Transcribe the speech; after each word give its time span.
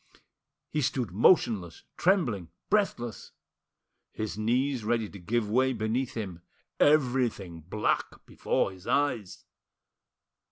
He 0.71 0.81
stood 0.81 1.11
motionless, 1.11 1.83
trembling, 1.95 2.49
breathless; 2.71 3.33
his 4.11 4.35
knees 4.35 4.83
ready 4.83 5.07
to 5.07 5.19
give 5.19 5.47
way 5.47 5.73
beneath 5.73 6.15
him; 6.15 6.41
everything 6.79 7.59
black 7.61 8.25
before 8.25 8.71
his 8.71 8.87
eyes. 8.87 9.45